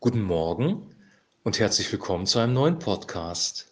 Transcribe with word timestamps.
Guten 0.00 0.22
Morgen 0.22 0.94
und 1.42 1.58
herzlich 1.58 1.90
willkommen 1.90 2.24
zu 2.24 2.38
einem 2.38 2.52
neuen 2.52 2.78
Podcast. 2.78 3.66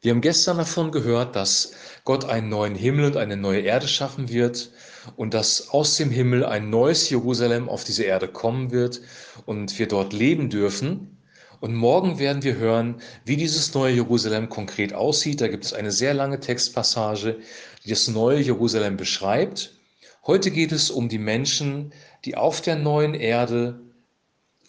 Wir 0.00 0.10
haben 0.10 0.20
gestern 0.20 0.58
davon 0.58 0.90
gehört, 0.90 1.36
dass 1.36 1.70
Gott 2.02 2.24
einen 2.24 2.48
neuen 2.48 2.74
Himmel 2.74 3.04
und 3.04 3.16
eine 3.16 3.36
neue 3.36 3.60
Erde 3.60 3.86
schaffen 3.86 4.28
wird 4.28 4.72
und 5.14 5.32
dass 5.32 5.68
aus 5.68 5.96
dem 5.98 6.10
Himmel 6.10 6.44
ein 6.44 6.68
neues 6.68 7.08
Jerusalem 7.10 7.68
auf 7.68 7.84
diese 7.84 8.02
Erde 8.02 8.26
kommen 8.26 8.72
wird 8.72 9.02
und 9.46 9.78
wir 9.78 9.86
dort 9.86 10.12
leben 10.12 10.50
dürfen. 10.50 11.22
Und 11.60 11.76
morgen 11.76 12.18
werden 12.18 12.42
wir 12.42 12.56
hören, 12.56 13.00
wie 13.24 13.36
dieses 13.36 13.72
neue 13.72 13.94
Jerusalem 13.94 14.48
konkret 14.48 14.94
aussieht. 14.94 15.40
Da 15.40 15.46
gibt 15.46 15.64
es 15.64 15.72
eine 15.72 15.92
sehr 15.92 16.14
lange 16.14 16.40
Textpassage, 16.40 17.38
die 17.84 17.90
das 17.90 18.08
neue 18.08 18.40
Jerusalem 18.40 18.96
beschreibt. 18.96 19.78
Heute 20.26 20.50
geht 20.50 20.72
es 20.72 20.90
um 20.90 21.08
die 21.08 21.18
Menschen, 21.18 21.92
die 22.24 22.36
auf 22.36 22.62
der 22.62 22.74
neuen 22.74 23.14
Erde 23.14 23.83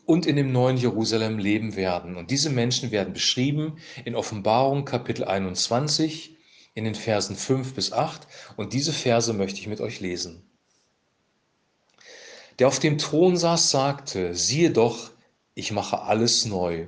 und 0.05 0.25
in 0.25 0.35
dem 0.35 0.51
neuen 0.51 0.77
Jerusalem 0.77 1.37
leben 1.39 1.75
werden. 1.75 2.15
Und 2.15 2.31
diese 2.31 2.49
Menschen 2.49 2.91
werden 2.91 3.13
beschrieben 3.13 3.77
in 4.03 4.15
Offenbarung 4.15 4.85
Kapitel 4.85 5.25
21 5.25 6.37
in 6.73 6.83
den 6.83 6.95
Versen 6.95 7.35
5 7.35 7.73
bis 7.73 7.91
8. 7.91 8.27
Und 8.55 8.73
diese 8.73 8.93
Verse 8.93 9.33
möchte 9.33 9.59
ich 9.59 9.67
mit 9.67 9.81
euch 9.81 9.99
lesen. 9.99 10.43
Der 12.59 12.67
auf 12.67 12.79
dem 12.79 12.97
Thron 12.97 13.35
saß, 13.35 13.69
sagte, 13.69 14.35
siehe 14.35 14.71
doch, 14.71 15.11
ich 15.55 15.71
mache 15.71 16.01
alles 16.01 16.45
neu. 16.45 16.87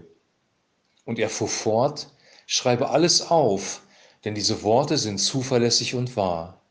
Und 1.06 1.20
er 1.20 1.30
fuhr 1.30 1.48
fort, 1.48 2.10
schreibe 2.46 2.90
alles 2.90 3.22
auf, 3.22 3.82
denn 4.24 4.36
diese 4.36 4.64
Worte 4.64 4.98
sind 4.98 5.20
zuverlässig 5.20 5.96
und 5.96 6.16
wahr. 6.16 6.62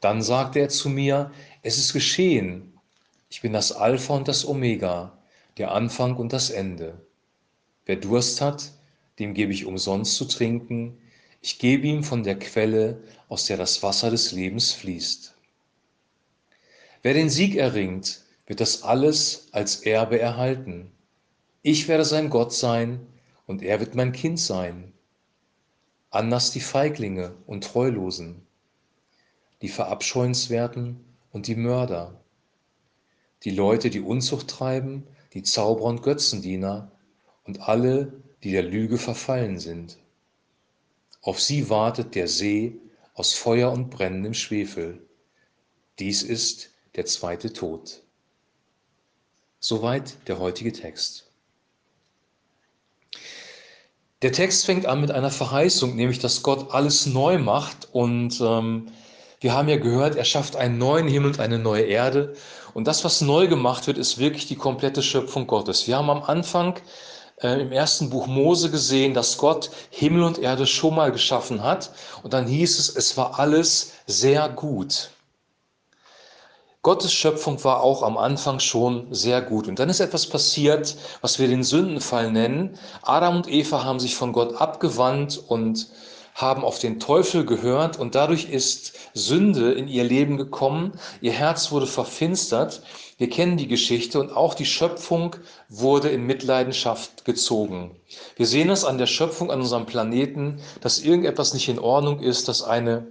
Dann 0.00 0.22
sagte 0.22 0.60
er 0.60 0.68
zu 0.68 0.88
mir, 0.88 1.32
es 1.62 1.76
ist 1.78 1.92
geschehen, 1.92 2.78
ich 3.30 3.42
bin 3.42 3.52
das 3.52 3.72
Alpha 3.72 4.14
und 4.14 4.28
das 4.28 4.46
Omega, 4.46 5.17
der 5.58 5.72
Anfang 5.72 6.16
und 6.16 6.32
das 6.32 6.50
Ende. 6.50 7.00
Wer 7.84 7.96
Durst 7.96 8.40
hat, 8.40 8.72
dem 9.18 9.34
gebe 9.34 9.52
ich 9.52 9.66
umsonst 9.66 10.14
zu 10.14 10.24
trinken, 10.24 10.98
ich 11.40 11.58
gebe 11.58 11.86
ihm 11.86 12.04
von 12.04 12.22
der 12.22 12.38
Quelle, 12.38 13.02
aus 13.28 13.46
der 13.46 13.56
das 13.56 13.82
Wasser 13.82 14.10
des 14.10 14.32
Lebens 14.32 14.72
fließt. 14.72 15.34
Wer 17.02 17.14
den 17.14 17.30
Sieg 17.30 17.56
erringt, 17.56 18.22
wird 18.46 18.60
das 18.60 18.82
alles 18.82 19.48
als 19.52 19.82
Erbe 19.82 20.18
erhalten. 20.18 20.90
Ich 21.62 21.86
werde 21.86 22.04
sein 22.04 22.30
Gott 22.30 22.52
sein 22.52 23.06
und 23.46 23.62
er 23.62 23.80
wird 23.80 23.94
mein 23.94 24.12
Kind 24.12 24.40
sein. 24.40 24.92
Anders 26.10 26.50
die 26.50 26.60
Feiglinge 26.60 27.34
und 27.46 27.64
Treulosen, 27.64 28.46
die 29.62 29.68
Verabscheuenswerten 29.68 31.04
und 31.30 31.46
die 31.46 31.56
Mörder, 31.56 32.20
die 33.44 33.50
Leute, 33.50 33.90
die 33.90 34.00
Unzucht 34.00 34.48
treiben 34.48 35.06
die 35.38 35.44
Zauberer 35.44 35.84
und 35.84 36.02
Götzendiener 36.02 36.90
und 37.44 37.60
alle, 37.60 38.12
die 38.42 38.50
der 38.50 38.64
Lüge 38.64 38.98
verfallen 38.98 39.60
sind. 39.60 39.96
Auf 41.22 41.40
sie 41.40 41.70
wartet 41.70 42.16
der 42.16 42.26
See 42.26 42.80
aus 43.14 43.34
Feuer 43.34 43.70
und 43.70 43.88
brennendem 43.88 44.34
Schwefel. 44.34 45.00
Dies 46.00 46.24
ist 46.24 46.70
der 46.96 47.06
zweite 47.06 47.52
Tod. 47.52 48.02
Soweit 49.60 50.16
der 50.26 50.40
heutige 50.40 50.72
Text. 50.72 51.30
Der 54.22 54.32
Text 54.32 54.66
fängt 54.66 54.86
an 54.86 55.00
mit 55.00 55.12
einer 55.12 55.30
Verheißung, 55.30 55.94
nämlich 55.94 56.18
dass 56.18 56.42
Gott 56.42 56.72
alles 56.72 57.06
neu 57.06 57.38
macht 57.38 57.88
und 57.92 58.40
ähm, 58.40 58.90
wir 59.40 59.52
haben 59.52 59.68
ja 59.68 59.76
gehört, 59.76 60.16
er 60.16 60.24
schafft 60.24 60.56
einen 60.56 60.78
neuen 60.78 61.06
Himmel 61.06 61.30
und 61.30 61.38
eine 61.38 61.60
neue 61.60 61.84
Erde. 61.84 62.34
Und 62.74 62.86
das, 62.86 63.04
was 63.04 63.20
neu 63.20 63.48
gemacht 63.48 63.86
wird, 63.86 63.98
ist 63.98 64.18
wirklich 64.18 64.46
die 64.46 64.56
komplette 64.56 65.02
Schöpfung 65.02 65.46
Gottes. 65.46 65.86
Wir 65.86 65.96
haben 65.96 66.10
am 66.10 66.22
Anfang 66.22 66.78
äh, 67.40 67.60
im 67.60 67.72
ersten 67.72 68.10
Buch 68.10 68.26
Mose 68.26 68.70
gesehen, 68.70 69.14
dass 69.14 69.38
Gott 69.38 69.70
Himmel 69.90 70.22
und 70.22 70.38
Erde 70.38 70.66
schon 70.66 70.94
mal 70.94 71.12
geschaffen 71.12 71.62
hat. 71.62 71.90
Und 72.22 72.32
dann 72.32 72.46
hieß 72.46 72.78
es, 72.78 72.94
es 72.94 73.16
war 73.16 73.38
alles 73.38 73.92
sehr 74.06 74.48
gut. 74.48 75.10
Gottes 76.82 77.12
Schöpfung 77.12 77.62
war 77.64 77.82
auch 77.82 78.02
am 78.02 78.16
Anfang 78.16 78.60
schon 78.60 79.12
sehr 79.12 79.42
gut. 79.42 79.68
Und 79.68 79.78
dann 79.78 79.88
ist 79.88 80.00
etwas 80.00 80.26
passiert, 80.26 80.96
was 81.20 81.38
wir 81.38 81.48
den 81.48 81.64
Sündenfall 81.64 82.30
nennen. 82.30 82.78
Adam 83.02 83.36
und 83.36 83.48
Eva 83.48 83.84
haben 83.84 84.00
sich 84.00 84.14
von 84.14 84.32
Gott 84.32 84.54
abgewandt 84.60 85.42
und 85.48 85.88
haben 86.38 86.62
auf 86.64 86.78
den 86.78 87.00
Teufel 87.00 87.44
gehört 87.44 87.98
und 87.98 88.14
dadurch 88.14 88.48
ist 88.48 88.92
Sünde 89.12 89.72
in 89.72 89.88
ihr 89.88 90.04
Leben 90.04 90.36
gekommen. 90.36 90.92
Ihr 91.20 91.32
Herz 91.32 91.72
wurde 91.72 91.88
verfinstert. 91.88 92.82
Wir 93.18 93.28
kennen 93.28 93.56
die 93.56 93.66
Geschichte 93.66 94.20
und 94.20 94.30
auch 94.30 94.54
die 94.54 94.64
Schöpfung 94.64 95.34
wurde 95.68 96.10
in 96.10 96.24
Mitleidenschaft 96.24 97.24
gezogen. 97.24 97.96
Wir 98.36 98.46
sehen 98.46 98.70
es 98.70 98.84
an 98.84 98.98
der 98.98 99.08
Schöpfung, 99.08 99.50
an 99.50 99.60
unserem 99.60 99.84
Planeten, 99.84 100.60
dass 100.80 101.00
irgendetwas 101.00 101.54
nicht 101.54 101.68
in 101.68 101.80
Ordnung 101.80 102.20
ist, 102.20 102.46
dass 102.46 102.62
eine 102.62 103.08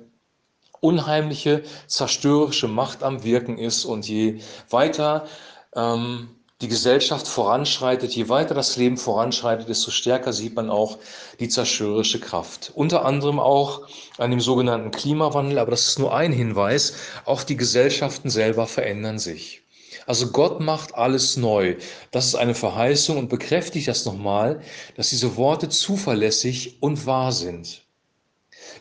unheimliche, 0.80 1.64
zerstörerische 1.88 2.70
Macht 2.70 3.04
am 3.04 3.26
Wirken 3.26 3.58
ist 3.58 3.84
und 3.84 4.08
je 4.08 4.40
weiter 4.70 5.28
ähm, 5.76 6.30
die 6.62 6.68
Gesellschaft 6.68 7.28
voranschreitet, 7.28 8.16
je 8.16 8.30
weiter 8.30 8.56
das 8.56 8.78
Leben 8.78 8.98
voranschreitet, 8.98 9.70
desto 9.70 9.92
stärker 9.92 10.34
sieht 10.34 10.56
man 10.56 10.72
auch 10.72 10.98
die 11.40 11.50
zerstörerische 11.50 12.20
Kraft. 12.20 12.72
Unter 12.74 13.06
anderem 13.06 13.40
auch 13.40 13.88
an 14.18 14.32
dem 14.32 14.40
sogenannten 14.40 14.90
Klimawandel, 14.90 15.60
aber 15.60 15.72
das 15.72 15.88
ist 15.88 16.00
nur 16.00 16.16
ein 16.16 16.32
Hinweis, 16.32 16.96
auch 17.26 17.44
die 17.44 17.58
Gesellschaften 17.58 18.32
selber 18.32 18.66
verändern 18.66 19.20
sich. 19.20 19.62
Also 20.08 20.32
Gott 20.32 20.60
macht 20.60 20.96
alles 20.96 21.38
neu. 21.38 21.76
Das 22.12 22.28
ist 22.28 22.36
eine 22.36 22.56
Verheißung 22.56 23.18
und 23.18 23.30
bekräftigt 23.30 23.88
das 23.88 24.06
nochmal, 24.06 24.62
dass 24.96 25.10
diese 25.10 25.36
Worte 25.36 25.70
zuverlässig 25.70 26.82
und 26.82 27.06
wahr 27.06 27.34
sind. 27.34 27.87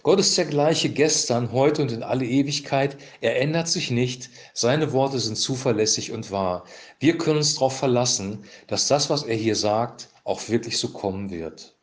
Gott 0.03 0.21
ist 0.21 0.37
der 0.39 0.47
gleiche 0.47 0.89
gestern, 0.89 1.53
heute 1.53 1.83
und 1.83 1.93
in 1.93 2.03
alle 2.03 2.25
Ewigkeit. 2.25 2.97
Er 3.21 3.41
ändert 3.41 3.69
sich 3.69 3.91
nicht. 3.91 4.31
Seine 4.55 4.93
Worte 4.93 5.19
sind 5.19 5.37
zuverlässig 5.37 6.13
und 6.13 6.31
wahr. 6.31 6.65
Wir 7.01 7.19
können 7.19 7.39
uns 7.39 7.55
darauf 7.55 7.77
verlassen, 7.77 8.45
dass 8.67 8.89
das, 8.89 9.11
was 9.11 9.23
er 9.25 9.37
hier 9.37 9.57
sagt, 9.57 10.09
auch 10.25 10.49
wirklich 10.49 10.79
so 10.79 10.89
kommen 10.89 11.31
wird. 11.31 11.77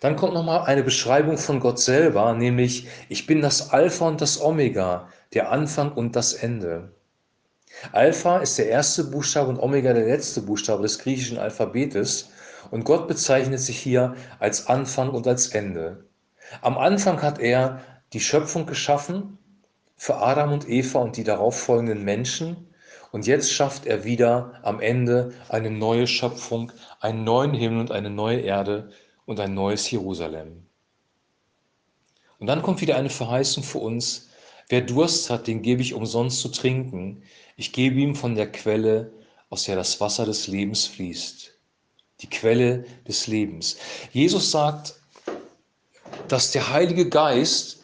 Dann 0.00 0.16
kommt 0.16 0.34
nochmal 0.34 0.62
eine 0.62 0.84
Beschreibung 0.84 1.38
von 1.38 1.58
Gott 1.58 1.80
selber, 1.80 2.32
nämlich 2.32 2.86
ich 3.08 3.26
bin 3.26 3.40
das 3.40 3.70
Alpha 3.70 4.06
und 4.06 4.20
das 4.20 4.40
Omega, 4.40 5.08
der 5.34 5.50
Anfang 5.50 5.92
und 5.92 6.14
das 6.14 6.34
Ende. 6.34 6.92
Alpha 7.92 8.38
ist 8.38 8.58
der 8.58 8.68
erste 8.68 9.04
Buchstabe 9.04 9.50
und 9.50 9.58
Omega 9.58 9.92
der 9.92 10.06
letzte 10.06 10.40
Buchstabe 10.40 10.82
des 10.82 10.98
griechischen 10.98 11.38
Alphabetes 11.38 12.30
und 12.70 12.84
Gott 12.84 13.08
bezeichnet 13.08 13.60
sich 13.60 13.78
hier 13.78 14.14
als 14.38 14.66
Anfang 14.66 15.10
und 15.10 15.26
als 15.26 15.48
Ende. 15.48 16.07
Am 16.60 16.78
Anfang 16.78 17.22
hat 17.22 17.38
er 17.38 17.80
die 18.12 18.20
Schöpfung 18.20 18.66
geschaffen 18.66 19.38
für 19.96 20.16
Adam 20.16 20.52
und 20.52 20.68
Eva 20.68 21.00
und 21.00 21.16
die 21.16 21.24
darauf 21.24 21.58
folgenden 21.58 22.04
Menschen. 22.04 22.68
Und 23.10 23.26
jetzt 23.26 23.52
schafft 23.52 23.86
er 23.86 24.04
wieder 24.04 24.60
am 24.62 24.80
Ende 24.80 25.32
eine 25.48 25.70
neue 25.70 26.06
Schöpfung, 26.06 26.72
einen 27.00 27.24
neuen 27.24 27.54
Himmel 27.54 27.80
und 27.80 27.90
eine 27.90 28.10
neue 28.10 28.40
Erde 28.40 28.90
und 29.26 29.40
ein 29.40 29.54
neues 29.54 29.90
Jerusalem. 29.90 30.66
Und 32.38 32.46
dann 32.46 32.62
kommt 32.62 32.80
wieder 32.80 32.96
eine 32.96 33.10
Verheißung 33.10 33.62
für 33.62 33.78
uns. 33.78 34.28
Wer 34.68 34.82
Durst 34.82 35.30
hat, 35.30 35.46
den 35.46 35.62
gebe 35.62 35.82
ich 35.82 35.94
umsonst 35.94 36.40
zu 36.40 36.48
trinken. 36.48 37.22
Ich 37.56 37.72
gebe 37.72 37.98
ihm 37.98 38.14
von 38.14 38.34
der 38.34 38.52
Quelle, 38.52 39.10
aus 39.50 39.64
der 39.64 39.76
das 39.76 40.00
Wasser 40.00 40.26
des 40.26 40.46
Lebens 40.46 40.86
fließt. 40.86 41.54
Die 42.20 42.30
Quelle 42.30 42.84
des 43.06 43.26
Lebens. 43.26 43.78
Jesus 44.12 44.50
sagt, 44.50 44.94
dass 46.28 46.52
der 46.52 46.70
Heilige 46.70 47.08
Geist, 47.08 47.80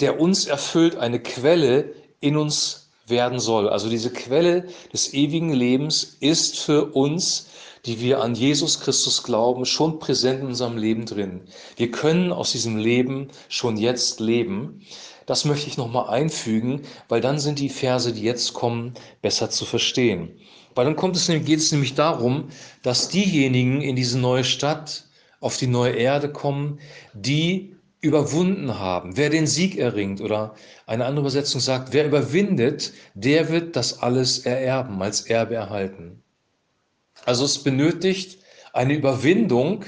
der 0.00 0.20
uns 0.20 0.46
erfüllt, 0.46 0.96
eine 0.96 1.20
Quelle 1.20 1.94
in 2.20 2.36
uns 2.36 2.90
werden 3.06 3.40
soll. 3.40 3.68
Also 3.68 3.88
diese 3.88 4.12
Quelle 4.12 4.68
des 4.92 5.12
ewigen 5.14 5.52
Lebens 5.52 6.16
ist 6.20 6.58
für 6.58 6.92
uns, 6.92 7.48
die 7.84 8.00
wir 8.00 8.20
an 8.20 8.34
Jesus 8.34 8.80
Christus 8.80 9.22
glauben, 9.22 9.64
schon 9.64 9.98
präsent 9.98 10.40
in 10.40 10.46
unserem 10.48 10.76
Leben 10.76 11.04
drin. 11.04 11.42
Wir 11.76 11.90
können 11.90 12.32
aus 12.32 12.52
diesem 12.52 12.76
Leben 12.76 13.28
schon 13.48 13.76
jetzt 13.76 14.20
leben. 14.20 14.82
Das 15.26 15.44
möchte 15.44 15.68
ich 15.68 15.76
nochmal 15.76 16.08
einfügen, 16.08 16.82
weil 17.08 17.20
dann 17.20 17.38
sind 17.38 17.58
die 17.58 17.68
Verse, 17.68 18.12
die 18.12 18.22
jetzt 18.22 18.54
kommen, 18.54 18.94
besser 19.20 19.50
zu 19.50 19.64
verstehen. 19.64 20.38
Weil 20.74 20.84
dann 20.86 20.96
kommt 20.96 21.16
es, 21.16 21.26
geht 21.26 21.58
es 21.58 21.72
nämlich 21.72 21.94
darum, 21.94 22.48
dass 22.82 23.08
diejenigen 23.08 23.82
in 23.82 23.96
diese 23.96 24.18
neue 24.18 24.44
Stadt, 24.44 25.04
auf 25.42 25.58
die 25.58 25.66
neue 25.66 25.92
Erde 25.92 26.32
kommen, 26.32 26.80
die 27.12 27.76
überwunden 28.00 28.78
haben. 28.78 29.16
Wer 29.16 29.28
den 29.28 29.46
Sieg 29.46 29.76
erringt 29.76 30.20
oder 30.20 30.54
eine 30.86 31.04
andere 31.04 31.22
Übersetzung 31.22 31.60
sagt, 31.60 31.92
wer 31.92 32.06
überwindet, 32.06 32.92
der 33.14 33.48
wird 33.50 33.76
das 33.76 34.00
alles 34.00 34.40
ererben, 34.40 35.02
als 35.02 35.22
Erbe 35.22 35.54
erhalten. 35.56 36.22
Also 37.24 37.44
es 37.44 37.62
benötigt 37.62 38.38
eine 38.72 38.94
Überwindung, 38.94 39.84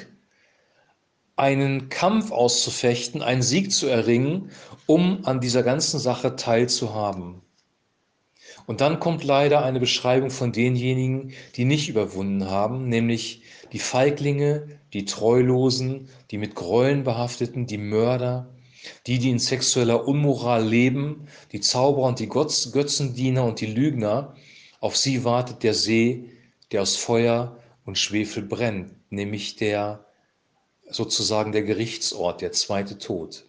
einen 1.37 1.89
Kampf 1.89 2.31
auszufechten, 2.31 3.23
einen 3.23 3.43
Sieg 3.43 3.73
zu 3.73 3.87
erringen, 3.87 4.51
um 4.87 5.25
an 5.25 5.41
dieser 5.41 5.63
ganzen 5.63 5.99
Sache 5.99 6.37
teilzuhaben. 6.37 7.43
Und 8.67 8.81
dann 8.81 9.01
kommt 9.01 9.25
leider 9.25 9.65
eine 9.65 9.81
Beschreibung 9.81 10.31
von 10.31 10.53
denjenigen, 10.53 11.33
die 11.57 11.65
nicht 11.65 11.89
überwunden 11.89 12.49
haben, 12.49 12.89
nämlich 12.89 13.43
die 13.73 13.79
Feiglinge, 13.79 14.69
die 14.95 15.05
Treulosen, 15.05 16.09
die 16.31 16.39
mit 16.39 16.55
Gräueln 16.55 17.03
behafteten, 17.05 17.67
die 17.67 17.79
Mörder, 17.79 18.49
die, 19.07 19.19
die 19.19 19.31
in 19.31 19.39
sexueller 19.39 20.07
Unmoral 20.07 20.67
leben, 20.67 21.27
die 21.53 21.61
Zauberer 21.61 22.07
und 22.07 22.21
die 22.21 22.29
Götzendiener 22.29 23.45
und 23.45 23.61
die 23.61 23.67
Lügner, 23.67 24.35
auf 24.81 24.97
sie 24.97 25.25
wartet 25.25 25.63
der 25.63 25.75
See, 25.75 26.31
der 26.71 26.83
aus 26.83 26.97
Feuer 26.97 27.59
und 27.85 27.99
Schwefel 27.99 28.43
brennt, 28.43 28.95
nämlich 29.11 29.57
der 29.57 30.07
sozusagen 30.89 31.53
der 31.53 31.63
Gerichtsort, 31.63 32.41
der 32.41 32.53
zweite 32.53 32.99
Tod. 32.99 33.47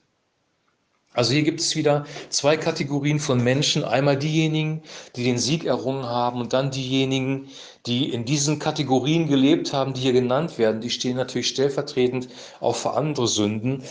Also 1.15 1.33
hier 1.33 1.43
gibt 1.43 1.61
es 1.61 1.75
wieder 1.75 2.05
zwei 2.29 2.57
Kategorien 2.57 3.19
von 3.19 3.41
Menschen. 3.41 3.85
Einmal 3.85 4.17
diejenigen, 4.17 4.83
die 5.15 5.23
den 5.23 5.37
Sieg 5.37 5.63
errungen 5.65 6.05
haben 6.05 6.41
und 6.41 6.51
dann 6.51 6.71
diejenigen, 6.71 7.47
die 7.85 8.11
in 8.11 8.25
diesen 8.25 8.59
Kategorien 8.59 9.27
gelebt 9.27 9.71
haben, 9.71 9.93
die 9.93 10.01
hier 10.01 10.13
genannt 10.13 10.57
werden. 10.57 10.81
Die 10.81 10.89
stehen 10.89 11.15
natürlich 11.15 11.47
stellvertretend 11.47 12.27
auch 12.59 12.75
für 12.75 12.91
andere 12.91 13.27
Sünden. 13.27 13.83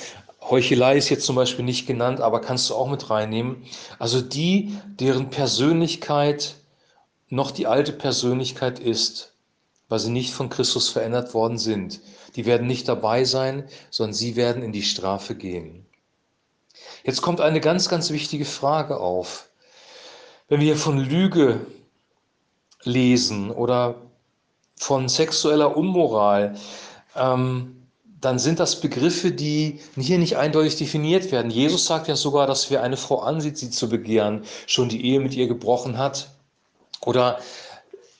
Heuchelei 0.50 0.99
ist 0.99 1.09
jetzt 1.09 1.25
zum 1.25 1.37
Beispiel 1.37 1.65
nicht 1.65 1.87
genannt, 1.87 2.21
aber 2.21 2.41
kannst 2.41 2.69
du 2.69 2.75
auch 2.75 2.91
mit 2.91 3.09
reinnehmen. 3.09 3.65
Also 3.99 4.20
die, 4.20 4.77
deren 5.00 5.31
Persönlichkeit 5.31 6.56
noch 7.31 7.50
die 7.50 7.67
alte 7.67 7.93
Persönlichkeit 7.93 8.79
ist, 8.79 9.32
weil 9.88 9.99
sie 9.99 10.11
nicht 10.11 10.35
von 10.35 10.50
Christus 10.50 10.91
verändert 10.91 11.32
worden 11.32 11.56
sind. 11.56 12.00
Die 12.37 12.44
werden 12.44 12.67
nicht 12.67 12.87
dabei 12.88 13.25
sein, 13.25 13.65
sondern 13.91 14.12
sie 14.12 14.37
werden 14.37 14.62
in 14.62 14.73
die 14.73 14.82
Strafe 14.82 15.35
gehen. 15.35 15.87
Jetzt 17.05 17.21
kommt 17.21 17.43
eine 17.43 17.61
ganz, 17.61 17.91
ganz 17.91 18.11
wichtige 18.11 18.47
Frage 18.47 18.99
auf. 18.99 19.51
Wenn 20.49 20.61
wir 20.61 20.77
von 20.77 20.99
Lüge 20.99 21.61
lesen 22.83 23.51
oder 23.51 23.97
von 24.77 25.09
sexueller 25.11 25.77
Unmoral, 25.77 26.56
ähm, 27.15 27.89
dann 28.23 28.39
sind 28.39 28.59
das 28.59 28.81
Begriffe, 28.81 29.33
die 29.33 29.81
hier 29.97 30.19
nicht 30.19 30.39
eindeutig 30.39 30.77
definiert 30.77 31.31
werden. 31.31 31.51
Jesus 31.51 31.85
sagt 31.85 32.09
ja 32.09 32.17
sogar, 32.17 32.47
dass 32.47 32.71
wer 32.71 32.83
eine 32.83 32.97
Frau 32.97 33.21
ansieht, 33.21 33.59
sie 33.59 33.71
zu 33.71 33.91
begehren, 33.91 34.43
schon 34.67 34.89
die 34.89 35.05
Ehe 35.05 35.21
mit 35.21 35.35
ihr 35.35 35.47
gebrochen 35.47 35.99
hat. 35.99 36.31
Oder 37.03 37.39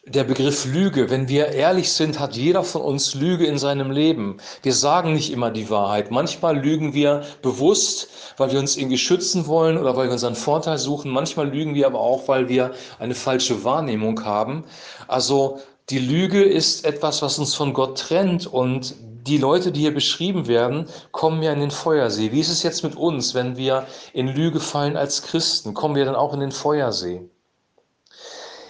der 0.07 0.25
Begriff 0.25 0.67
Lüge, 0.67 1.09
wenn 1.09 1.29
wir 1.29 1.49
ehrlich 1.49 1.91
sind, 1.91 2.21
hat 2.21 2.37
jeder 2.37 2.63
von 2.63 2.83
uns 2.83 3.15
Lüge 3.15 3.47
in 3.47 3.57
seinem 3.57 3.91
Leben. 3.91 4.37
Wir 4.63 4.75
sagen 4.75 5.15
nicht 5.15 5.33
immer 5.33 5.51
die 5.51 5.71
Wahrheit. 5.71 6.11
Manchmal 6.11 6.59
lügen 6.59 6.93
wir 6.93 7.23
bewusst, 7.41 8.09
weil 8.37 8.53
wir 8.53 8.59
uns 8.59 8.77
irgendwie 8.77 8.99
schützen 8.99 9.47
wollen 9.47 9.79
oder 9.79 9.97
weil 9.97 10.09
wir 10.09 10.13
unseren 10.13 10.35
Vorteil 10.35 10.77
suchen. 10.77 11.11
Manchmal 11.11 11.49
lügen 11.49 11.75
wir 11.75 11.87
aber 11.87 12.01
auch, 12.01 12.29
weil 12.29 12.49
wir 12.49 12.73
eine 12.99 13.15
falsche 13.15 13.65
Wahrnehmung 13.65 14.23
haben. 14.25 14.65
Also 15.09 15.61
die 15.89 16.01
Lüge 16.01 16.43
ist 16.43 16.85
etwas, 16.85 17.23
was 17.23 17.39
uns 17.39 17.55
von 17.55 17.73
Gott 17.73 17.99
trennt 17.99 18.47
und 18.47 18.95
die 19.27 19.39
Leute, 19.39 19.73
die 19.73 19.81
hier 19.81 19.95
beschrieben 19.95 20.47
werden, 20.47 20.87
kommen 21.13 21.43
ja 21.43 21.53
in 21.53 21.61
den 21.61 21.71
Feuersee. 21.71 22.31
Wie 22.31 22.41
ist 22.41 22.51
es 22.51 22.63
jetzt 22.63 22.85
mit 22.85 22.95
uns, 22.95 23.35
wenn 23.35 23.57
wir 23.57 23.87
in 24.13 24.29
Lüge 24.29 24.61
fallen 24.61 24.99
als 24.99 25.23
Christen? 25.23 25.73
Kommen 25.73 25.95
wir 25.95 26.05
dann 26.05 26.15
auch 26.15 26.35
in 26.35 26.41
den 26.41 26.53
Feuersee? 26.53 27.23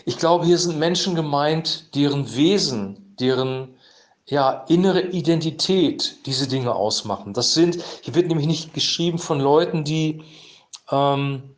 Ich 0.05 0.19
glaube, 0.19 0.45
hier 0.45 0.59
sind 0.59 0.79
Menschen 0.79 1.15
gemeint, 1.15 1.95
deren 1.95 2.35
Wesen, 2.35 3.15
deren 3.19 3.75
ja, 4.27 4.65
innere 4.69 5.03
Identität 5.03 6.27
diese 6.27 6.49
Dinge 6.49 6.75
ausmachen. 6.75 7.35
Das 7.35 7.55
sind, 7.55 7.83
hier 8.03 8.15
wird 8.15 8.29
nämlich 8.29 8.47
nicht 8.47 8.75
geschrieben 8.75 9.19
von 9.19 9.41
Leuten, 9.41 9.85
die, 9.85 10.23
ähm, 10.91 11.55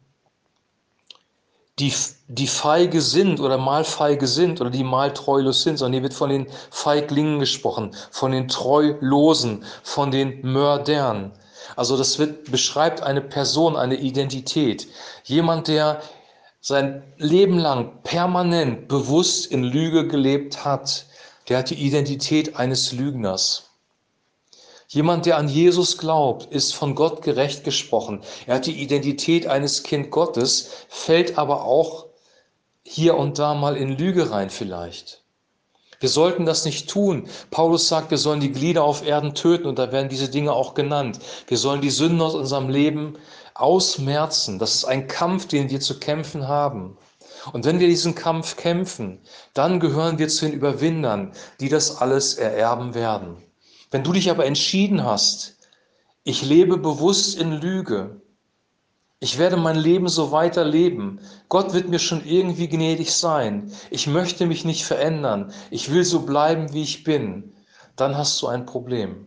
die, 1.79 1.93
die 2.29 2.47
feige 2.47 3.01
sind 3.01 3.41
oder 3.41 3.59
mal 3.59 3.85
feige 3.85 4.27
sind 4.27 4.61
oder 4.61 4.71
die 4.71 4.85
mal 4.85 5.13
treulos 5.13 5.63
sind, 5.63 5.77
sondern 5.77 5.95
hier 5.95 6.03
wird 6.03 6.15
von 6.15 6.31
den 6.31 6.47
Feiglingen 6.71 7.39
gesprochen, 7.39 7.95
von 8.11 8.33
den 8.33 8.49
Treulosen, 8.49 9.65
von 9.83 10.11
den 10.11 10.41
Mördern. 10.43 11.33
Also 11.77 11.97
das 11.97 12.19
wird, 12.19 12.51
beschreibt 12.51 13.03
eine 13.03 13.21
Person, 13.21 13.77
eine 13.77 13.97
Identität. 13.97 14.89
Jemand, 15.25 15.69
der 15.69 16.01
sein 16.69 17.05
Leben 17.17 17.59
lang 17.59 18.03
permanent 18.03 18.89
bewusst 18.89 19.47
in 19.53 19.63
Lüge 19.63 20.09
gelebt 20.09 20.65
hat, 20.65 21.07
der 21.49 21.59
hat 21.59 21.71
die 21.71 21.77
Identität 21.77 22.57
eines 22.57 22.91
Lügners. 22.91 23.71
Jemand, 24.89 25.27
der 25.27 25.37
an 25.37 25.49
Jesus 25.49 25.97
glaubt, 25.97 26.53
ist 26.53 26.75
von 26.75 26.97
Gott 26.97 27.23
gerecht 27.23 27.63
gesprochen. 27.63 28.23
Er 28.49 28.57
hat 28.57 28.67
die 28.67 28.83
Identität 28.83 29.47
eines 29.47 29.85
Kind 29.85 30.11
Gottes, 30.11 30.73
fällt 30.89 31.39
aber 31.39 31.63
auch 31.67 32.07
hier 32.83 33.17
und 33.17 33.39
da 33.39 33.55
mal 33.55 33.77
in 33.77 33.97
Lüge 33.97 34.33
rein 34.33 34.51
vielleicht. 34.51 35.23
Wir 36.01 36.09
sollten 36.09 36.47
das 36.47 36.65
nicht 36.65 36.91
tun. 36.91 37.29
Paulus 37.53 37.87
sagt, 37.87 38.11
wir 38.11 38.19
sollen 38.19 38.41
die 38.41 38.51
Glieder 38.51 38.83
auf 38.83 39.07
Erden 39.07 39.37
töten 39.37 39.69
und 39.69 39.79
da 39.79 39.93
werden 39.93 40.09
diese 40.09 40.29
Dinge 40.29 40.53
auch 40.53 40.75
genannt. 40.75 41.21
Wir 41.47 41.59
sollen 41.59 41.81
die 41.81 41.91
Sünden 41.91 42.21
aus 42.21 42.35
unserem 42.35 42.69
Leben 42.69 43.19
ausmerzen. 43.61 44.59
Das 44.59 44.75
ist 44.75 44.85
ein 44.85 45.07
Kampf, 45.07 45.47
den 45.47 45.71
wir 45.71 45.81
zu 45.81 45.99
kämpfen 45.99 46.49
haben. 46.49 46.97
Und 47.53 47.65
wenn 47.65 47.79
wir 47.79 47.89
diesen 47.89 48.15
Kampf 48.15 48.57
kämpfen, 48.57 49.21
dann 49.55 49.81
gehören 49.81 50.19
wir 50.19 50.29
zu 50.29 50.47
den 50.47 50.55
Überwindern, 50.55 51.33
die 51.61 51.69
das 51.69 52.01
alles 52.01 52.35
ererben 52.35 52.95
werden. 52.95 53.37
Wenn 53.91 54.03
du 54.03 54.13
dich 54.13 54.31
aber 54.31 54.47
entschieden 54.47 55.05
hast, 55.05 55.57
ich 56.25 56.43
lebe 56.43 56.77
bewusst 56.77 57.39
in 57.39 57.53
Lüge, 57.53 58.21
ich 59.19 59.39
werde 59.39 59.57
mein 59.57 59.77
Leben 59.77 60.09
so 60.09 60.31
weiterleben. 60.31 61.21
Gott 61.49 61.73
wird 61.73 61.89
mir 61.89 61.99
schon 61.99 62.25
irgendwie 62.27 62.69
gnädig 62.69 63.15
sein. 63.15 63.73
Ich 63.91 64.07
möchte 64.07 64.45
mich 64.45 64.65
nicht 64.65 64.85
verändern. 64.85 65.53
Ich 65.71 65.91
will 65.91 66.05
so 66.05 66.21
bleiben, 66.21 66.73
wie 66.75 66.83
ich 66.83 67.03
bin. 67.03 67.55
Dann 67.97 68.17
hast 68.17 68.43
du 68.43 68.49
ein 68.49 68.67
Problem. 68.67 69.27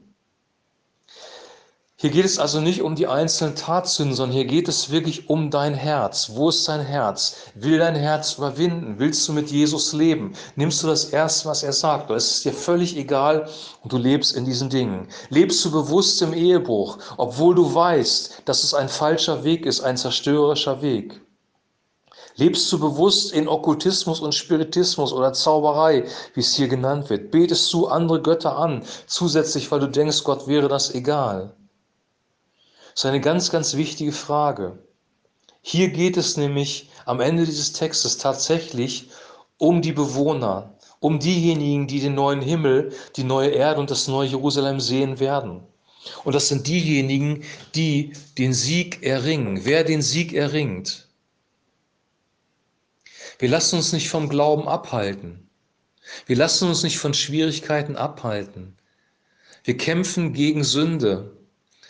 Hier 2.02 2.12
geht 2.12 2.24
es 2.24 2.40
also 2.40 2.62
nicht 2.62 2.82
um 2.82 2.96
die 2.96 3.08
einzelnen 3.08 3.58
Tatsünden, 3.58 4.16
sondern 4.16 4.34
hier 4.34 4.46
geht 4.46 4.70
es 4.70 4.90
wirklich 4.90 5.30
um 5.30 5.52
dein 5.52 5.74
Herz. 5.74 6.32
Wo 6.34 6.48
ist 6.48 6.66
dein 6.66 6.80
Herz? 6.80 7.36
Will 7.56 7.78
dein 7.78 7.96
Herz 7.96 8.36
überwinden? 8.38 8.96
Willst 9.00 9.28
du 9.28 9.34
mit 9.34 9.52
Jesus 9.52 9.92
leben? 9.92 10.32
Nimmst 10.56 10.82
du 10.82 10.88
das 10.88 11.04
Erste, 11.04 11.50
was 11.50 11.62
er 11.62 11.74
sagt? 11.74 12.10
Oder 12.10 12.16
ist 12.16 12.32
es 12.32 12.44
dir 12.44 12.54
völlig 12.54 12.96
egal 12.96 13.50
und 13.84 13.92
du 13.92 13.98
lebst 13.98 14.34
in 14.34 14.46
diesen 14.46 14.70
Dingen? 14.70 15.10
Lebst 15.28 15.66
du 15.66 15.72
bewusst 15.72 16.22
im 16.22 16.32
Ehebruch, 16.32 17.00
obwohl 17.18 17.54
du 17.54 17.76
weißt, 17.76 18.44
dass 18.46 18.64
es 18.64 18.74
ein 18.74 18.88
falscher 18.88 19.44
Weg 19.44 19.66
ist, 19.66 19.82
ein 19.82 19.98
zerstörerischer 19.98 20.82
Weg? 20.82 21.20
Lebst 22.36 22.72
du 22.72 22.80
bewusst 22.80 23.34
in 23.34 23.50
Okkultismus 23.50 24.22
und 24.22 24.34
Spiritismus 24.34 25.12
oder 25.12 25.34
Zauberei, 25.34 26.06
wie 26.34 26.40
es 26.40 26.56
hier 26.56 26.70
genannt 26.70 27.10
wird? 27.10 27.30
Betest 27.30 27.74
du 27.74 27.88
andere 27.88 28.22
Götter 28.22 28.56
an, 28.56 28.84
zusätzlich, 29.06 29.70
weil 29.70 29.82
du 29.82 29.88
denkst, 29.88 30.24
Gott 30.24 30.48
wäre 30.48 30.70
das 30.70 30.96
egal? 30.96 31.58
Ist 33.00 33.06
eine 33.06 33.22
ganz, 33.22 33.50
ganz 33.50 33.78
wichtige 33.78 34.12
Frage. 34.12 34.78
Hier 35.62 35.88
geht 35.88 36.18
es 36.18 36.36
nämlich 36.36 36.90
am 37.06 37.22
Ende 37.22 37.46
dieses 37.46 37.72
Textes 37.72 38.18
tatsächlich 38.18 39.10
um 39.58 39.82
die 39.82 39.94
Bewohner, 39.94 40.78
um 41.00 41.18
diejenigen, 41.18 41.88
die 41.88 42.02
den 42.02 42.16
neuen 42.16 42.42
Himmel, 42.42 42.92
die 43.16 43.24
neue 43.24 43.52
Erde 43.52 43.80
und 43.80 43.90
das 43.90 44.10
neue 44.10 44.28
Jerusalem 44.28 44.82
sehen 44.82 45.22
werden. 45.22 45.64
Und 46.26 46.36
das 46.36 46.50
sind 46.50 46.68
diejenigen, 46.68 47.46
die 47.74 48.12
den 48.38 48.54
Sieg 48.54 49.02
erringen. 49.02 49.62
Wer 49.64 49.86
den 49.86 50.02
Sieg 50.02 50.34
erringt. 50.34 51.08
Wir 53.38 53.48
lassen 53.48 53.78
uns 53.78 53.94
nicht 53.94 54.10
vom 54.10 54.28
Glauben 54.28 54.68
abhalten. 54.68 55.50
Wir 56.26 56.36
lassen 56.36 56.68
uns 56.68 56.84
nicht 56.84 56.98
von 56.98 57.14
Schwierigkeiten 57.14 57.96
abhalten. 57.96 58.76
Wir 59.64 59.78
kämpfen 59.78 60.34
gegen 60.34 60.66
Sünde. 60.66 61.39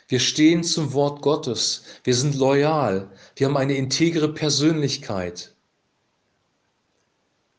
Wir 0.10 0.20
stehen 0.20 0.64
zum 0.64 0.94
Wort 0.94 1.22
Gottes. 1.22 1.86
Wir 2.04 2.16
sind 2.16 2.36
loyal. 2.36 3.12
Wir 3.36 3.46
haben 3.46 3.58
eine 3.58 3.76
integre 3.76 4.34
Persönlichkeit. 4.34 5.54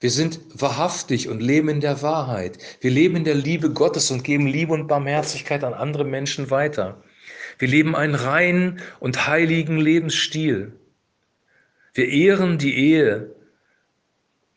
Wir 0.00 0.10
sind 0.10 0.40
wahrhaftig 0.54 1.28
und 1.28 1.40
leben 1.40 1.68
in 1.68 1.80
der 1.80 2.02
Wahrheit. 2.02 2.58
Wir 2.80 2.90
leben 2.90 3.16
in 3.16 3.24
der 3.24 3.36
Liebe 3.36 3.70
Gottes 3.70 4.10
und 4.10 4.24
geben 4.24 4.48
Liebe 4.48 4.72
und 4.72 4.88
Barmherzigkeit 4.88 5.62
an 5.62 5.74
andere 5.74 6.04
Menschen 6.04 6.50
weiter. 6.50 7.00
Wir 7.58 7.68
leben 7.68 7.94
einen 7.94 8.16
reinen 8.16 8.80
und 8.98 9.28
heiligen 9.28 9.78
Lebensstil. 9.78 10.72
Wir 11.94 12.08
ehren 12.08 12.58
die 12.58 12.74
Ehe. 12.74 13.30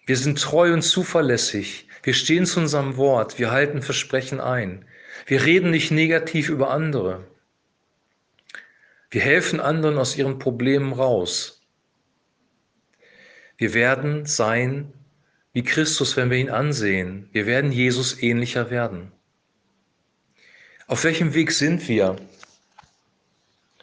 Wir 0.08 0.18
sind 0.18 0.42
treu 0.42 0.74
und 0.74 0.82
zuverlässig. 0.82 1.88
Wir 2.02 2.16
stehen 2.16 2.48
zu 2.48 2.60
unserem 2.60 2.98
Wort. 2.98 3.38
Wir 3.38 3.52
halten 3.52 3.84
Versprechen 3.84 4.40
ein. 4.40 4.84
Wir 5.28 5.46
reden 5.46 5.70
nicht 5.70 5.92
negativ 5.92 6.50
über 6.50 6.72
andere. 6.72 7.24
Wir 9.14 9.22
helfen 9.22 9.60
anderen 9.60 10.00
aus 10.00 10.18
ihren 10.18 10.40
Problemen 10.40 10.92
raus. 10.92 11.62
Wir 13.58 13.76
werden 13.76 14.26
sein 14.26 14.92
wie 15.54 15.62
Christus, 15.62 16.18
wenn 16.18 16.32
wir 16.32 16.40
ihn 16.40 16.50
ansehen. 16.50 17.30
Wir 17.32 17.46
werden 17.46 17.72
Jesus 17.72 18.24
ähnlicher 18.24 18.72
werden. 18.72 19.12
Auf 20.88 21.04
welchem 21.04 21.36
Weg 21.36 21.52
sind 21.52 21.88
wir? 21.88 22.16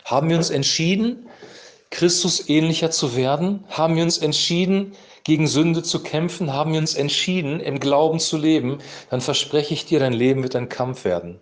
Haben 0.05 0.31
wir 0.31 0.37
uns 0.37 0.51
entschieden, 0.51 1.29
Christus 1.91 2.49
ähnlicher 2.49 2.91
zu 2.91 3.15
werden? 3.15 3.63
Haben 3.69 3.95
wir 3.95 4.03
uns 4.03 4.19
entschieden, 4.19 4.97
gegen 5.23 5.47
Sünde 5.47 5.85
zu 5.85 6.03
kämpfen? 6.03 6.53
Haben 6.53 6.73
wir 6.73 6.81
uns 6.81 6.95
entschieden, 6.95 7.61
im 7.61 7.79
Glauben 7.79 8.19
zu 8.19 8.37
leben? 8.37 8.79
Dann 9.11 9.21
verspreche 9.21 9.75
ich 9.75 9.87
dir, 9.87 10.01
dein 10.01 10.13
Leben 10.13 10.43
wird 10.43 10.57
ein 10.57 10.69
Kampf 10.69 11.05
werden. 11.05 11.41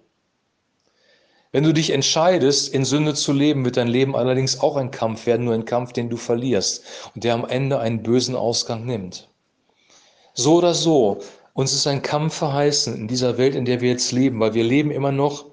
Wenn 1.50 1.64
du 1.64 1.72
dich 1.72 1.90
entscheidest, 1.90 2.74
in 2.74 2.84
Sünde 2.84 3.14
zu 3.14 3.32
leben, 3.32 3.64
wird 3.64 3.78
dein 3.78 3.88
Leben 3.88 4.14
allerdings 4.14 4.60
auch 4.60 4.76
ein 4.76 4.90
Kampf 4.90 5.24
werden, 5.24 5.46
nur 5.46 5.54
ein 5.54 5.64
Kampf, 5.64 5.92
den 5.94 6.10
du 6.10 6.18
verlierst 6.18 6.84
und 7.14 7.24
der 7.24 7.34
am 7.34 7.46
Ende 7.46 7.78
einen 7.78 8.02
bösen 8.02 8.36
Ausgang 8.36 8.84
nimmt. 8.84 9.28
So 10.34 10.56
oder 10.56 10.74
so, 10.74 11.20
uns 11.54 11.72
ist 11.72 11.86
ein 11.86 12.02
Kampf 12.02 12.34
verheißen 12.34 12.94
in 12.94 13.08
dieser 13.08 13.38
Welt, 13.38 13.54
in 13.54 13.64
der 13.64 13.80
wir 13.80 13.90
jetzt 13.90 14.12
leben, 14.12 14.38
weil 14.40 14.52
wir 14.52 14.62
leben 14.62 14.90
immer 14.90 15.10
noch 15.10 15.46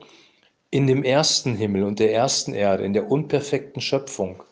in 0.70 0.86
dem 0.86 1.04
ersten 1.04 1.56
Himmel 1.56 1.84
und 1.84 2.00
der 2.00 2.14
ersten 2.14 2.54
Erde, 2.54 2.84
in 2.84 2.92
der 2.92 3.10
unperfekten 3.10 3.82
Schöpfung, 3.82 4.44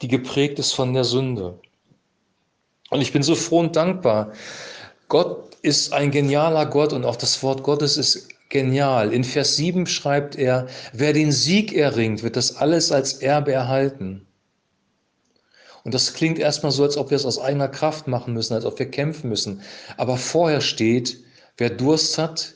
die 0.00 0.08
geprägt 0.08 0.58
ist 0.58 0.72
von 0.72 0.94
der 0.94 1.04
Sünde. 1.04 1.60
Und 2.90 3.02
ich 3.02 3.12
bin 3.12 3.22
so 3.22 3.34
froh 3.34 3.60
und 3.60 3.76
dankbar. 3.76 4.32
Gott 5.08 5.54
ist 5.60 5.92
ein 5.92 6.10
genialer 6.10 6.64
Gott 6.64 6.94
und 6.94 7.04
auch 7.04 7.16
das 7.16 7.42
Wort 7.42 7.62
Gottes 7.62 7.98
ist 7.98 8.28
genial. 8.48 9.12
In 9.12 9.24
Vers 9.24 9.56
7 9.56 9.86
schreibt 9.86 10.36
er, 10.36 10.66
wer 10.92 11.12
den 11.12 11.32
Sieg 11.32 11.72
erringt, 11.72 12.22
wird 12.22 12.36
das 12.36 12.56
alles 12.56 12.92
als 12.92 13.14
Erbe 13.14 13.52
erhalten. 13.52 14.26
Und 15.84 15.94
das 15.94 16.12
klingt 16.12 16.38
erstmal 16.38 16.72
so, 16.72 16.82
als 16.82 16.96
ob 16.96 17.10
wir 17.10 17.16
es 17.16 17.24
aus 17.24 17.38
eigener 17.38 17.68
Kraft 17.68 18.08
machen 18.08 18.34
müssen, 18.34 18.54
als 18.54 18.64
ob 18.64 18.78
wir 18.78 18.90
kämpfen 18.90 19.28
müssen. 19.30 19.62
Aber 19.96 20.16
vorher 20.16 20.60
steht, 20.60 21.18
wer 21.56 21.70
Durst 21.70 22.18
hat, 22.18 22.54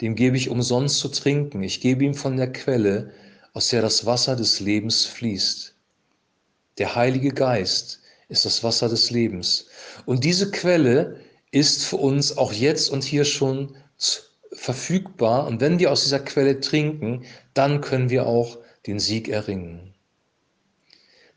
dem 0.00 0.16
gebe 0.16 0.36
ich 0.36 0.48
umsonst 0.48 0.98
zu 0.98 1.08
trinken. 1.08 1.62
Ich 1.62 1.80
gebe 1.80 2.04
ihm 2.04 2.14
von 2.14 2.36
der 2.36 2.52
Quelle, 2.52 3.12
aus 3.52 3.68
der 3.68 3.82
das 3.82 4.04
Wasser 4.06 4.34
des 4.34 4.60
Lebens 4.60 5.04
fließt. 5.04 5.74
Der 6.78 6.96
Heilige 6.96 7.30
Geist 7.30 8.00
ist 8.28 8.44
das 8.44 8.64
Wasser 8.64 8.88
des 8.88 9.10
Lebens. 9.10 9.66
Und 10.06 10.24
diese 10.24 10.50
Quelle 10.50 11.20
ist 11.50 11.84
für 11.84 11.98
uns 11.98 12.36
auch 12.36 12.52
jetzt 12.52 12.90
und 12.90 13.04
hier 13.04 13.24
schon 13.24 13.76
verfügbar. 14.52 15.46
Und 15.46 15.60
wenn 15.60 15.78
wir 15.78 15.90
aus 15.90 16.02
dieser 16.02 16.20
Quelle 16.20 16.60
trinken, 16.60 17.24
dann 17.54 17.80
können 17.80 18.10
wir 18.10 18.26
auch 18.26 18.58
den 18.86 18.98
Sieg 18.98 19.28
erringen. 19.28 19.92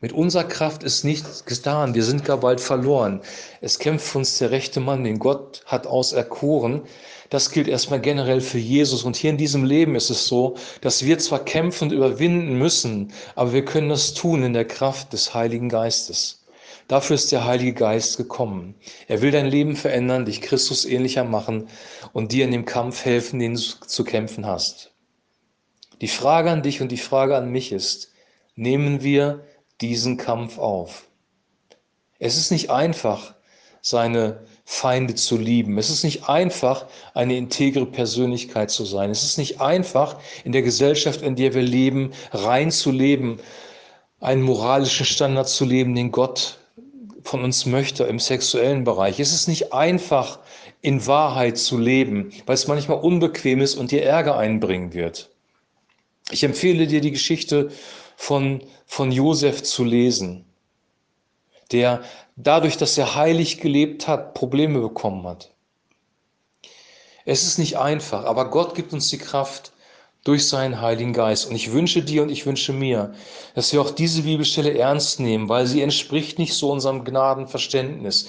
Mit 0.02 0.12
unserer 0.12 0.44
Kraft 0.44 0.82
ist 0.82 1.04
nichts 1.04 1.46
getan. 1.46 1.94
Wir 1.94 2.04
sind 2.04 2.24
gar 2.24 2.36
bald 2.38 2.60
verloren. 2.60 3.22
Es 3.62 3.78
kämpft 3.78 4.14
uns 4.14 4.36
der 4.36 4.50
rechte 4.50 4.78
Mann, 4.78 5.04
den 5.04 5.18
Gott 5.18 5.62
hat 5.64 5.86
auserkoren. 5.86 6.82
Das 7.30 7.50
gilt 7.50 7.66
erstmal 7.66 8.00
generell 8.00 8.42
für 8.42 8.58
Jesus. 8.58 9.04
Und 9.04 9.16
hier 9.16 9.30
in 9.30 9.38
diesem 9.38 9.64
Leben 9.64 9.94
ist 9.94 10.10
es 10.10 10.26
so, 10.26 10.56
dass 10.82 11.04
wir 11.04 11.18
zwar 11.18 11.44
kämpfen 11.44 11.84
und 11.84 11.92
überwinden 11.92 12.58
müssen, 12.58 13.10
aber 13.34 13.54
wir 13.54 13.64
können 13.64 13.88
das 13.88 14.12
tun 14.12 14.42
in 14.42 14.52
der 14.52 14.66
Kraft 14.66 15.14
des 15.14 15.32
Heiligen 15.32 15.70
Geistes. 15.70 16.45
Dafür 16.88 17.16
ist 17.16 17.32
der 17.32 17.44
Heilige 17.44 17.74
Geist 17.74 18.16
gekommen. 18.16 18.76
Er 19.08 19.20
will 19.20 19.32
dein 19.32 19.46
Leben 19.46 19.74
verändern, 19.74 20.24
dich 20.24 20.40
Christus 20.40 20.84
ähnlicher 20.84 21.24
machen 21.24 21.68
und 22.12 22.30
dir 22.32 22.44
in 22.44 22.52
dem 22.52 22.64
Kampf 22.64 23.04
helfen, 23.04 23.40
den 23.40 23.54
du 23.54 23.60
zu 23.60 24.04
kämpfen 24.04 24.46
hast. 24.46 24.92
Die 26.00 26.08
Frage 26.08 26.50
an 26.50 26.62
dich 26.62 26.80
und 26.80 26.92
die 26.92 26.96
Frage 26.96 27.36
an 27.36 27.50
mich 27.50 27.72
ist, 27.72 28.12
nehmen 28.54 29.02
wir 29.02 29.44
diesen 29.80 30.16
Kampf 30.16 30.58
auf? 30.58 31.08
Es 32.18 32.36
ist 32.36 32.50
nicht 32.52 32.70
einfach, 32.70 33.34
seine 33.80 34.44
Feinde 34.64 35.14
zu 35.14 35.36
lieben. 35.36 35.78
Es 35.78 35.90
ist 35.90 36.02
nicht 36.02 36.28
einfach, 36.28 36.86
eine 37.14 37.36
integre 37.36 37.86
Persönlichkeit 37.86 38.70
zu 38.70 38.84
sein. 38.84 39.10
Es 39.10 39.22
ist 39.22 39.38
nicht 39.38 39.60
einfach, 39.60 40.18
in 40.44 40.52
der 40.52 40.62
Gesellschaft, 40.62 41.22
in 41.22 41.36
der 41.36 41.54
wir 41.54 41.62
leben, 41.62 42.12
rein 42.32 42.72
zu 42.72 42.90
leben, 42.90 43.38
einen 44.20 44.42
moralischen 44.42 45.06
Standard 45.06 45.48
zu 45.48 45.64
leben, 45.64 45.94
den 45.94 46.10
Gott 46.10 46.58
von 47.26 47.42
uns 47.42 47.66
möchte 47.66 48.04
im 48.04 48.18
sexuellen 48.18 48.84
Bereich. 48.84 49.18
Es 49.18 49.32
ist 49.32 49.48
nicht 49.48 49.72
einfach, 49.72 50.38
in 50.80 51.06
Wahrheit 51.06 51.58
zu 51.58 51.78
leben, 51.78 52.32
weil 52.46 52.54
es 52.54 52.68
manchmal 52.68 52.98
unbequem 52.98 53.60
ist 53.60 53.74
und 53.74 53.90
dir 53.90 54.04
Ärger 54.04 54.38
einbringen 54.38 54.92
wird. 54.92 55.30
Ich 56.30 56.44
empfehle 56.44 56.86
dir 56.86 57.00
die 57.00 57.10
Geschichte 57.10 57.70
von, 58.16 58.62
von 58.86 59.10
Josef 59.10 59.62
zu 59.62 59.84
lesen, 59.84 60.44
der 61.72 62.02
dadurch, 62.36 62.76
dass 62.76 62.96
er 62.96 63.16
heilig 63.16 63.60
gelebt 63.60 64.06
hat, 64.06 64.34
Probleme 64.34 64.80
bekommen 64.80 65.26
hat. 65.26 65.52
Es 67.24 67.42
ist 67.42 67.58
nicht 67.58 67.76
einfach, 67.76 68.24
aber 68.24 68.50
Gott 68.50 68.76
gibt 68.76 68.92
uns 68.92 69.08
die 69.08 69.18
Kraft, 69.18 69.72
durch 70.26 70.48
seinen 70.48 70.80
Heiligen 70.80 71.12
Geist. 71.12 71.48
Und 71.48 71.54
ich 71.54 71.72
wünsche 71.72 72.02
dir 72.02 72.22
und 72.22 72.30
ich 72.30 72.46
wünsche 72.46 72.72
mir, 72.72 73.14
dass 73.54 73.72
wir 73.72 73.80
auch 73.80 73.90
diese 73.90 74.22
Bibelstelle 74.22 74.76
ernst 74.76 75.20
nehmen, 75.20 75.48
weil 75.48 75.66
sie 75.66 75.82
entspricht 75.82 76.38
nicht 76.40 76.54
so 76.54 76.72
unserem 76.72 77.04
Gnadenverständnis. 77.04 78.28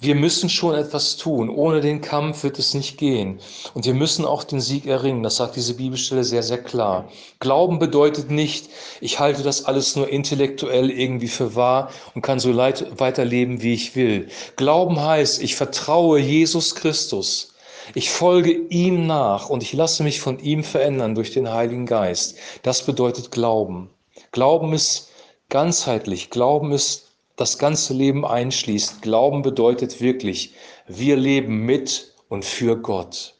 Wir 0.00 0.14
müssen 0.14 0.48
schon 0.48 0.74
etwas 0.74 1.16
tun. 1.16 1.50
Ohne 1.50 1.80
den 1.80 2.00
Kampf 2.00 2.44
wird 2.44 2.58
es 2.58 2.72
nicht 2.72 2.96
gehen. 2.96 3.40
Und 3.74 3.84
wir 3.84 3.94
müssen 3.94 4.24
auch 4.24 4.42
den 4.42 4.60
Sieg 4.60 4.86
erringen. 4.86 5.22
Das 5.22 5.36
sagt 5.36 5.56
diese 5.56 5.74
Bibelstelle 5.74 6.24
sehr, 6.24 6.42
sehr 6.42 6.62
klar. 6.62 7.08
Glauben 7.40 7.78
bedeutet 7.78 8.30
nicht, 8.30 8.70
ich 9.00 9.18
halte 9.18 9.42
das 9.42 9.66
alles 9.66 9.96
nur 9.96 10.08
intellektuell 10.08 10.90
irgendwie 10.90 11.28
für 11.28 11.54
wahr 11.54 11.90
und 12.14 12.22
kann 12.22 12.38
so 12.38 12.56
weiterleben, 12.56 13.62
wie 13.62 13.74
ich 13.74 13.96
will. 13.96 14.28
Glauben 14.56 15.00
heißt, 15.00 15.42
ich 15.42 15.56
vertraue 15.56 16.18
Jesus 16.18 16.74
Christus 16.74 17.53
ich 17.94 18.10
folge 18.10 18.52
ihm 18.52 19.06
nach 19.06 19.50
und 19.50 19.62
ich 19.62 19.72
lasse 19.72 20.02
mich 20.02 20.20
von 20.20 20.38
ihm 20.38 20.64
verändern 20.64 21.14
durch 21.14 21.32
den 21.32 21.52
Heiligen 21.52 21.86
Geist. 21.86 22.36
Das 22.62 22.86
bedeutet 22.86 23.30
Glauben. 23.30 23.90
Glauben 24.32 24.72
ist 24.72 25.10
ganzheitlich. 25.50 26.30
Glauben 26.30 26.72
ist 26.72 27.08
das 27.36 27.58
ganze 27.58 27.92
Leben 27.92 28.24
einschließt. 28.24 29.02
Glauben 29.02 29.42
bedeutet 29.42 30.00
wirklich, 30.00 30.54
wir 30.86 31.16
leben 31.16 31.66
mit 31.66 32.12
und 32.28 32.44
für 32.44 32.76
Gott. 32.76 33.34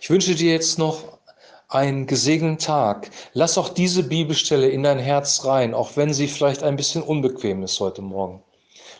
Ich 0.00 0.10
wünsche 0.10 0.34
dir 0.34 0.52
jetzt 0.52 0.78
noch 0.78 1.18
einen 1.68 2.06
gesegneten 2.06 2.58
Tag. 2.58 3.10
Lass 3.32 3.58
auch 3.58 3.68
diese 3.68 4.02
Bibelstelle 4.02 4.68
in 4.68 4.82
dein 4.82 4.98
Herz 4.98 5.44
rein, 5.44 5.74
auch 5.74 5.96
wenn 5.96 6.14
sie 6.14 6.28
vielleicht 6.28 6.62
ein 6.62 6.76
bisschen 6.76 7.02
unbequem 7.02 7.62
ist 7.62 7.80
heute 7.80 8.02
Morgen. 8.02 8.42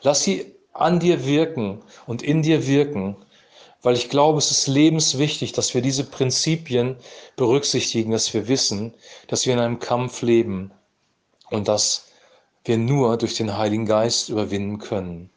Lass 0.02 0.22
sie 0.22 0.52
an 0.72 1.00
dir 1.00 1.24
wirken 1.24 1.82
und 2.06 2.22
in 2.22 2.42
dir 2.42 2.66
wirken 2.66 3.16
weil 3.86 3.94
ich 3.94 4.08
glaube, 4.08 4.38
es 4.38 4.50
ist 4.50 4.66
lebenswichtig, 4.66 5.52
dass 5.52 5.72
wir 5.72 5.80
diese 5.80 6.02
Prinzipien 6.02 6.96
berücksichtigen, 7.36 8.10
dass 8.10 8.34
wir 8.34 8.48
wissen, 8.48 8.92
dass 9.28 9.46
wir 9.46 9.52
in 9.52 9.60
einem 9.60 9.78
Kampf 9.78 10.22
leben 10.22 10.72
und 11.50 11.68
dass 11.68 12.08
wir 12.64 12.78
nur 12.78 13.16
durch 13.16 13.36
den 13.36 13.56
Heiligen 13.56 13.86
Geist 13.86 14.28
überwinden 14.28 14.78
können. 14.78 15.30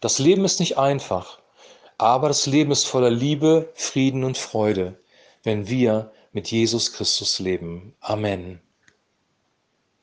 Das 0.00 0.18
Leben 0.18 0.46
ist 0.46 0.60
nicht 0.60 0.78
einfach, 0.78 1.40
aber 1.98 2.28
das 2.28 2.46
Leben 2.46 2.72
ist 2.72 2.86
voller 2.86 3.10
Liebe, 3.10 3.70
Frieden 3.74 4.24
und 4.24 4.38
Freude, 4.38 4.98
wenn 5.42 5.68
wir 5.68 6.10
mit 6.32 6.50
Jesus 6.50 6.94
Christus 6.94 7.38
leben. 7.38 7.94
Amen. 8.00 8.63